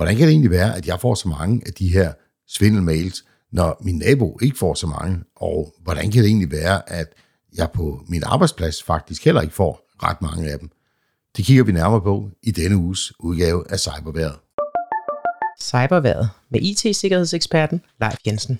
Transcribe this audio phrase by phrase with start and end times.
[0.00, 2.12] hvordan kan det egentlig være, at jeg får så mange af de her
[2.48, 5.18] svindelmails, når min nabo ikke får så mange?
[5.36, 7.06] Og hvordan kan det egentlig være, at
[7.56, 10.70] jeg på min arbejdsplads faktisk heller ikke får ret mange af dem?
[11.36, 14.38] Det kigger vi nærmere på i denne uges udgave af Cyberværet.
[15.62, 18.58] Cyberværet med IT-sikkerhedseksperten Leif Jensen.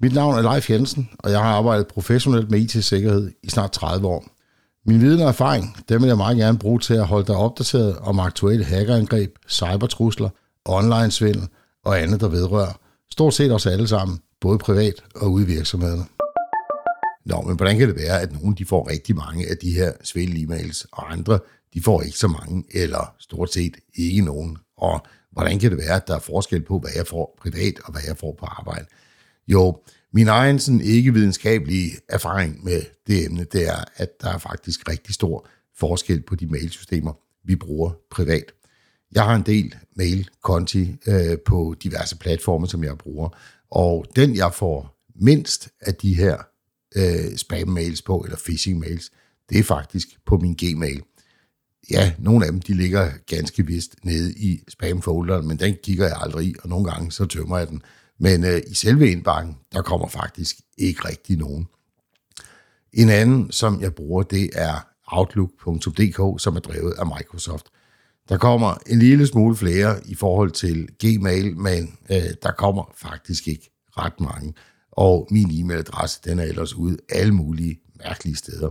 [0.00, 4.06] Mit navn er Leif Jensen, og jeg har arbejdet professionelt med IT-sikkerhed i snart 30
[4.06, 4.35] år.
[4.88, 7.96] Min viden og erfaring, den vil jeg meget gerne bruge til at holde dig opdateret
[7.96, 10.28] om aktuelle hackerangreb, cybertrusler,
[10.64, 11.48] online-svindel
[11.84, 16.04] og andet, der vedrører stort set os alle sammen, både privat og ude i virksomhederne.
[17.24, 19.92] Nå, men hvordan kan det være, at nogen de får rigtig mange af de her
[20.04, 21.38] svindel-e-mails, og andre
[21.74, 24.58] de får ikke så mange, eller stort set ikke nogen?
[24.76, 27.92] Og hvordan kan det være, at der er forskel på, hvad jeg får privat og
[27.92, 28.86] hvad jeg får på arbejde?
[29.48, 29.80] Jo,
[30.16, 35.14] min egen sådan ikke-videnskabelige erfaring med det emne, det er, at der er faktisk rigtig
[35.14, 37.12] stor forskel på de mailsystemer,
[37.44, 38.52] vi bruger privat.
[39.12, 43.28] Jeg har en del mail-konti øh, på diverse platforme, som jeg bruger,
[43.70, 46.36] og den, jeg får mindst af de her
[46.96, 49.10] øh, spam-mails på, eller phishing-mails,
[49.48, 51.02] det er faktisk på min Gmail.
[51.90, 56.16] Ja, nogle af dem, de ligger ganske vist nede i spam-folderen, men den kigger jeg
[56.20, 57.82] aldrig i, og nogle gange så tømmer jeg den.
[58.18, 61.66] Men øh, i selve indbakken, der kommer faktisk ikke rigtig nogen.
[62.92, 67.66] En anden, som jeg bruger, det er Outlook.dk, som er drevet af Microsoft.
[68.28, 73.48] Der kommer en lille smule flere i forhold til Gmail, men øh, der kommer faktisk
[73.48, 74.54] ikke ret mange.
[74.92, 78.70] Og min e-mailadresse, den er ellers ude alle mulige mærkelige steder.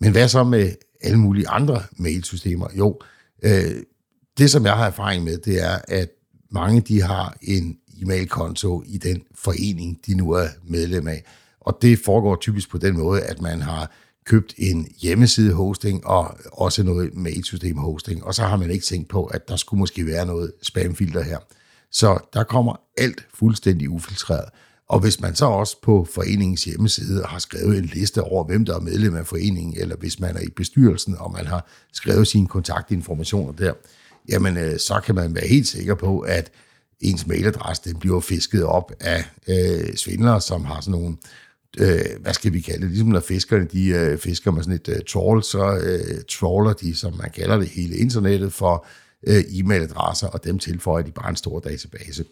[0.00, 2.68] Men hvad så med alle mulige andre mailsystemer?
[2.78, 3.00] Jo,
[3.42, 3.82] øh,
[4.38, 6.08] det som jeg har erfaring med, det er, at
[6.52, 11.24] mange de har en e-mailkonto i den forening, de nu er medlem af.
[11.60, 13.92] Og det foregår typisk på den måde, at man har
[14.26, 19.08] købt en hjemmeside hosting og også noget mailsystem hosting, og så har man ikke tænkt
[19.08, 21.38] på, at der skulle måske være noget spamfilter her.
[21.90, 24.48] Så der kommer alt fuldstændig ufiltreret.
[24.88, 28.76] Og hvis man så også på foreningens hjemmeside har skrevet en liste over, hvem der
[28.76, 32.46] er medlem af foreningen, eller hvis man er i bestyrelsen, og man har skrevet sine
[32.46, 33.72] kontaktinformationer der,
[34.28, 36.50] jamen øh, så kan man være helt sikker på, at
[37.00, 41.16] ens mailadresse den bliver fisket op af øh, svindlere, som har sådan nogle,
[41.78, 44.88] øh, hvad skal vi kalde det, ligesom når fiskerne de øh, fisker med sådan et
[44.88, 48.86] øh, trawl, så øh, trawler de, som man kalder det, hele internettet for
[49.26, 52.24] øh, e-mailadresser, og dem tilføjer de bare en stor database.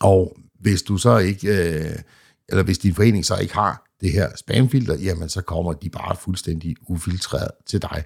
[0.00, 1.98] Og hvis du så ikke, øh,
[2.48, 6.16] eller hvis din forening så ikke har det her spamfilter, jamen så kommer de bare
[6.16, 8.04] fuldstændig ufiltreret til dig.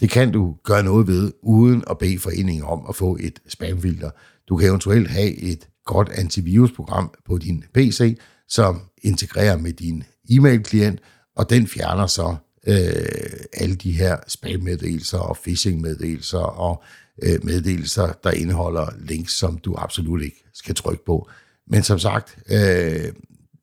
[0.00, 4.10] Det kan du gøre noget ved, uden at bede foreningen om at få et spamfilter.
[4.48, 8.18] Du kan eventuelt have et godt antivirusprogram på din PC,
[8.48, 11.00] som integrerer med din e-mail-klient,
[11.36, 16.82] og den fjerner så øh, alle de her spam-meddelelser og phishing-meddelelser og
[17.22, 21.28] øh, meddelelser, der indeholder links, som du absolut ikke skal trykke på.
[21.66, 23.12] Men som sagt, øh,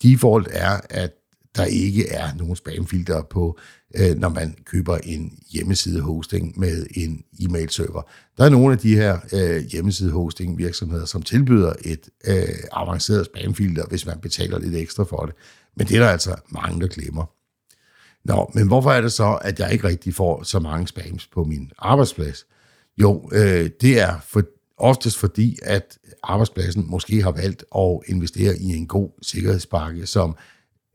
[0.04, 1.12] default er, at
[1.56, 3.60] der ikke er nogen spamfilter på,
[3.96, 8.02] øh, når man køber en hjemmeside hosting med en e-mail server.
[8.38, 13.26] Der er nogle af de her øh, hjemmeside hosting virksomheder, som tilbyder et øh, avanceret
[13.26, 15.36] spamfilter, hvis man betaler lidt ekstra for det.
[15.78, 17.26] Men det er der altså mange, der glemmer.
[18.26, 21.44] Nå, men hvorfor er det så, at jeg ikke rigtig får så mange spams på
[21.44, 22.46] min arbejdsplads?
[22.98, 24.42] Jo, øh, det er for,
[24.78, 30.36] oftest fordi, at arbejdspladsen måske har valgt at investere i en god sikkerhedspakke, som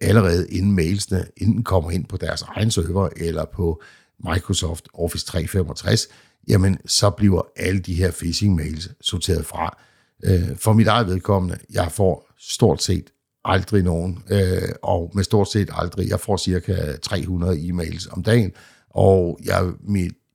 [0.00, 3.82] allerede inden mailsene enten kommer ind på deres egen server eller på
[4.18, 6.08] Microsoft Office 365,
[6.48, 9.78] jamen så bliver alle de her phishing-mails sorteret fra.
[10.24, 13.10] Øh, for mit eget vedkommende, jeg får stort set
[13.44, 18.52] aldrig nogen, øh, og med stort set aldrig, jeg får cirka 300 e-mails om dagen,
[18.90, 19.72] og jeg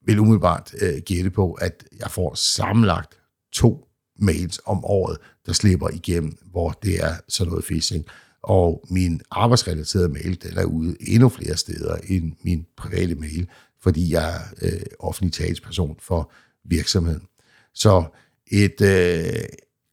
[0.05, 3.17] vil umiddelbart øh, gætte på, at jeg får sammenlagt
[3.53, 3.87] to
[4.19, 8.05] mails om året, der slipper igennem, hvor det er sådan noget phishing.
[8.43, 13.47] Og min arbejdsrelaterede mail, den er ude endnu flere steder end min private mail,
[13.81, 16.31] fordi jeg er øh, offentlig talsperson for
[16.65, 17.27] virksomheden.
[17.73, 18.03] Så
[18.47, 19.43] et øh,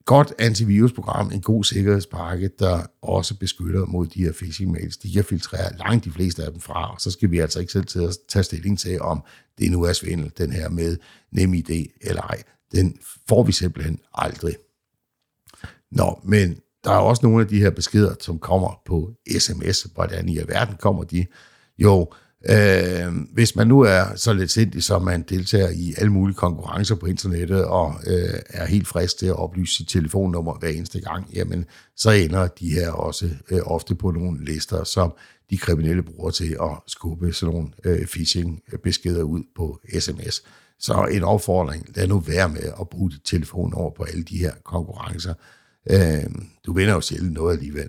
[0.04, 5.24] godt antivirusprogram, en god sikkerhedspakke, der også beskytter mod de her phishing mails, de kan
[5.24, 8.00] filtrere langt de fleste af dem fra, og så skal vi altså ikke selv til
[8.00, 9.22] at tage stilling til, om
[9.58, 10.96] det nu er svindel, den her med
[11.32, 12.42] NemID eller ej.
[12.72, 12.98] Den
[13.28, 14.56] får vi simpelthen aldrig.
[15.90, 19.82] Nå, men der er også nogle af de her beskeder, som kommer på sms.
[19.82, 21.26] Hvordan i verden kommer de?
[21.78, 22.12] Jo,
[22.50, 26.94] øh, hvis man nu er så lidt sindig, som man deltager i alle mulige konkurrencer
[26.94, 31.30] på internettet, og øh, er helt frisk til at oplyse sit telefonnummer hver eneste gang,
[31.34, 31.64] jamen,
[31.96, 35.12] så ender de her også øh, ofte på nogle lister, som
[35.50, 40.42] de kriminelle bruger til at skubbe sådan nogle øh, phishing-beskeder ud på sms.
[40.80, 44.52] Så en opfordring, lad nu være med at bruge dit telefonnummer på alle de her
[44.64, 45.34] konkurrencer.
[45.90, 46.24] Øh,
[46.66, 47.88] du vinder jo sjældent noget alligevel.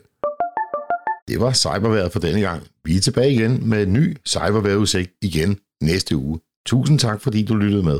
[1.27, 2.63] Det var cyberværet for denne gang.
[2.85, 6.39] Vi er tilbage igen med en ny cyberværetudsigt igen næste uge.
[6.65, 7.99] Tusind tak, fordi du lyttede med.